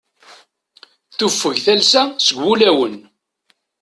[1.17, 2.95] Tuffeg talsa seg wulawen.